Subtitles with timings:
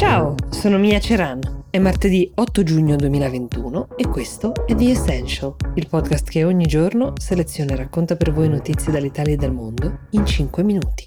[0.00, 1.64] Ciao, sono Mia Ceran.
[1.68, 7.12] È martedì 8 giugno 2021 e questo è The Essential, il podcast che ogni giorno
[7.18, 11.06] seleziona e racconta per voi notizie dall'Italia e dal mondo in 5 minuti.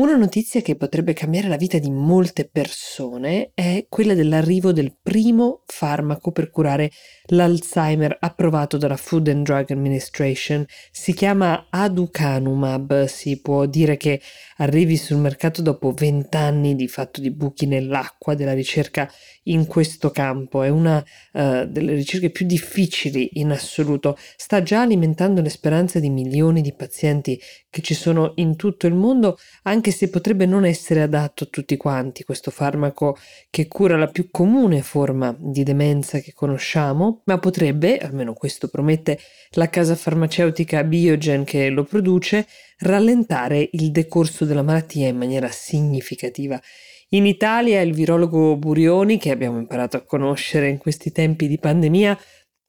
[0.00, 5.62] Una notizia che potrebbe cambiare la vita di molte persone è quella dell'arrivo del primo
[5.66, 6.90] farmaco per curare
[7.26, 10.64] l'Alzheimer approvato dalla Food and Drug Administration.
[10.90, 14.22] Si chiama Aducanumab, si può dire che
[14.56, 19.06] arrivi sul mercato dopo vent'anni di fatto di buchi nell'acqua della ricerca
[19.44, 20.62] in questo campo.
[20.62, 24.16] È una uh, delle ricerche più difficili in assoluto.
[24.36, 27.38] Sta già alimentando le speranze di milioni di pazienti
[27.68, 31.76] che ci sono in tutto il mondo, anche se potrebbe non essere adatto a tutti
[31.76, 33.16] quanti questo farmaco
[33.48, 39.18] che cura la più comune forma di demenza che conosciamo ma potrebbe, almeno questo promette
[39.50, 42.46] la casa farmaceutica Biogen che lo produce,
[42.78, 46.60] rallentare il decorso della malattia in maniera significativa.
[47.12, 52.16] In Italia il virologo Burioni, che abbiamo imparato a conoscere in questi tempi di pandemia,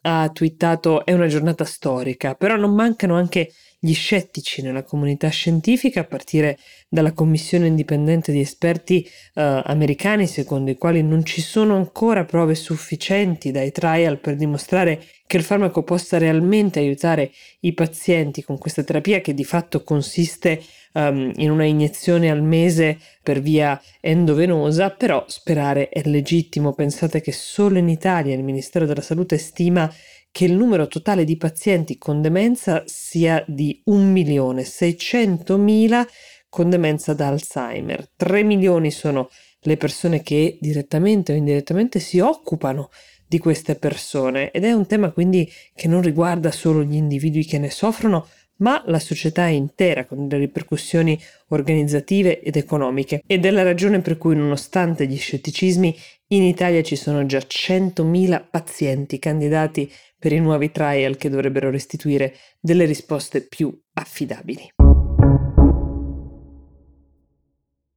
[0.04, 3.52] ha twittato è una giornata storica, però non mancano anche
[3.84, 10.70] gli scettici nella comunità scientifica, a partire dalla commissione indipendente di esperti eh, americani, secondo
[10.70, 15.82] i quali non ci sono ancora prove sufficienti dai trial per dimostrare che il farmaco
[15.82, 20.62] possa realmente aiutare i pazienti con questa terapia che di fatto consiste
[20.94, 26.74] um, in una iniezione al mese per via endovenosa, però sperare è legittimo.
[26.74, 29.92] Pensate che solo in Italia il Ministero della Salute stima
[30.32, 36.06] che il numero totale di pazienti con demenza sia di 1.600.000
[36.50, 38.10] con demenza da Alzheimer.
[38.16, 39.30] 3 milioni sono
[39.62, 42.90] le persone che direttamente o indirettamente si occupano
[43.28, 47.60] di queste persone ed è un tema quindi che non riguarda solo gli individui che
[47.60, 48.28] ne soffrono,
[48.62, 53.22] ma la società intera con delle ripercussioni organizzative ed economiche.
[53.26, 55.96] Ed è la ragione per cui, nonostante gli scetticismi,
[56.28, 62.36] in Italia ci sono già 100.000 pazienti candidati per i nuovi trial che dovrebbero restituire
[62.60, 64.81] delle risposte più affidabili.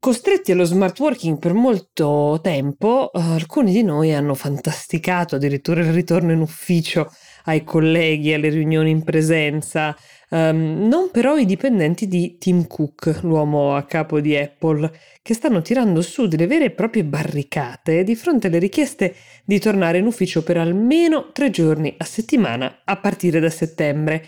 [0.04, 6.30] Costretti allo smart working per molto tempo, alcuni di noi hanno fantasticato addirittura il ritorno
[6.30, 7.10] in ufficio
[7.44, 9.96] ai colleghi, alle riunioni in presenza,
[10.28, 14.92] um, non però i dipendenti di Tim Cook, l'uomo a capo di Apple,
[15.22, 19.96] che stanno tirando su delle vere e proprie barricate di fronte alle richieste di tornare
[19.96, 24.22] in ufficio per almeno tre giorni a settimana a partire da settembre.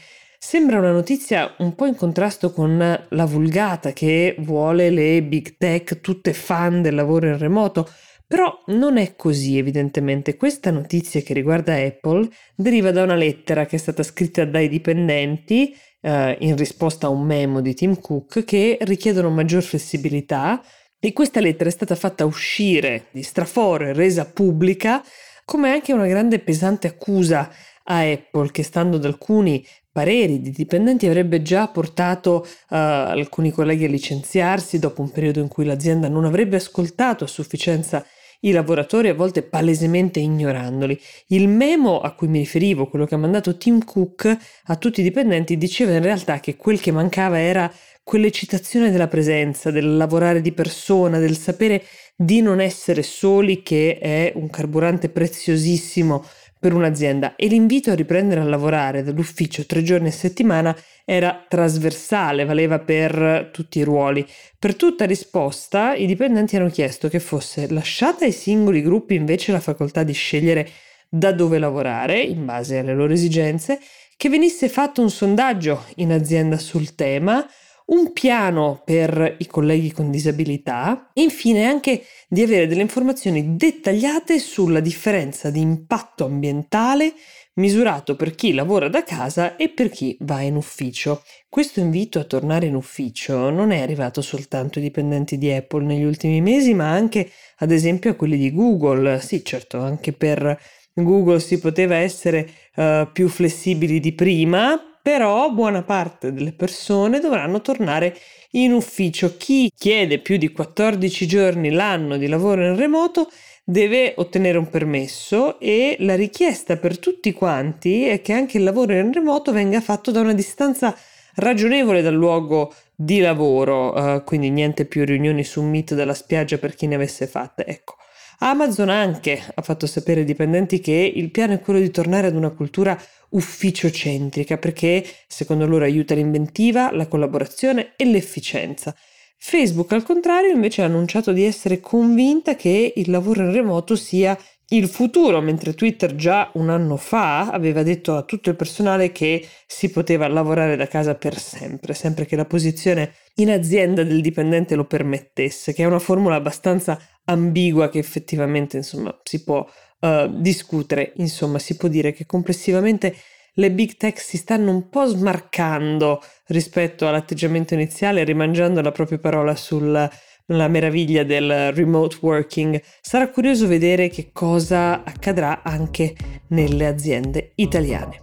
[0.49, 6.01] Sembra una notizia un po' in contrasto con la vulgata che vuole le big tech
[6.01, 7.91] tutte fan del lavoro in remoto,
[8.29, 10.37] però non è così evidentemente.
[10.37, 15.77] Questa notizia che riguarda Apple deriva da una lettera che è stata scritta dai dipendenti
[16.01, 20.63] eh, in risposta a un memo di Tim Cook che richiedono maggior flessibilità
[21.01, 25.03] e questa lettera è stata fatta uscire di straforo e resa pubblica
[25.47, 27.49] come anche una grande e pesante accusa
[27.85, 33.85] a Apple che stando ad alcuni pareri di dipendenti avrebbe già portato uh, alcuni colleghi
[33.85, 38.05] a licenziarsi dopo un periodo in cui l'azienda non avrebbe ascoltato a sufficienza
[38.41, 41.01] i lavoratori a volte palesemente ignorandoli.
[41.29, 45.05] Il memo a cui mi riferivo, quello che ha mandato Tim Cook a tutti i
[45.05, 47.73] dipendenti, diceva in realtà che quel che mancava era
[48.07, 51.83] quell'eccitazione della presenza, del lavorare di persona, del sapere
[52.15, 56.25] di non essere soli, che è un carburante preziosissimo
[56.57, 60.75] per un'azienda e l'invito a riprendere a lavorare dall'ufficio tre giorni a settimana
[61.05, 64.25] era trasversale, valeva per tutti i ruoli.
[64.57, 69.59] Per tutta risposta i dipendenti hanno chiesto che fosse lasciata ai singoli gruppi invece la
[69.59, 70.71] facoltà di scegliere
[71.09, 73.81] da dove lavorare in base alle loro esigenze,
[74.17, 77.45] che venisse fatto un sondaggio in azienda sul tema,
[77.87, 84.39] un piano per i colleghi con disabilità e infine anche di avere delle informazioni dettagliate
[84.39, 87.15] sulla differenza di impatto ambientale
[87.55, 91.23] misurato per chi lavora da casa e per chi va in ufficio.
[91.49, 96.05] Questo invito a tornare in ufficio non è arrivato soltanto ai dipendenti di Apple negli
[96.05, 99.21] ultimi mesi, ma anche ad esempio a quelli di Google.
[99.21, 100.59] Sì, certo, anche per
[100.93, 107.61] Google si poteva essere uh, più flessibili di prima, però buona parte delle persone dovranno
[107.61, 108.19] tornare
[108.53, 109.37] in ufficio.
[109.37, 113.31] Chi chiede più di 14 giorni l'anno di lavoro in remoto
[113.63, 118.95] deve ottenere un permesso e la richiesta per tutti quanti è che anche il lavoro
[118.95, 120.93] in remoto venga fatto da una distanza
[121.37, 126.75] ragionevole dal luogo di lavoro, uh, quindi niente più riunioni su Meet dalla spiaggia per
[126.75, 127.65] chi ne avesse fatte.
[127.65, 127.95] Ecco.
[128.39, 132.37] Amazon anche ha fatto sapere ai dipendenti che il piano è quello di tornare ad
[132.37, 132.99] una cultura
[133.31, 138.95] ufficiocentrica perché secondo loro aiuta l'inventiva, la collaborazione e l'efficienza.
[139.39, 144.37] Facebook al contrario invece ha annunciato di essere convinta che il lavoro in remoto sia
[144.71, 149.47] il futuro, mentre Twitter già un anno fa aveva detto a tutto il personale che
[149.65, 154.75] si poteva lavorare da casa per sempre, sempre che la posizione in azienda del dipendente
[154.75, 159.67] lo permettesse, che è una formula abbastanza ambigua che effettivamente insomma si può
[160.01, 163.15] uh, discutere, insomma si può dire che complessivamente
[163.59, 169.55] le big tech si stanno un po' smarcando rispetto all'atteggiamento iniziale, rimangiando la propria parola
[169.57, 170.11] sulla
[170.47, 172.81] meraviglia del remote working.
[173.01, 176.15] Sarà curioso vedere che cosa accadrà anche
[176.49, 178.23] nelle aziende italiane.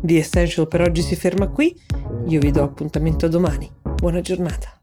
[0.00, 1.78] The Essential per oggi si ferma qui,
[2.28, 3.70] io vi do appuntamento domani.
[3.82, 4.77] Buona giornata.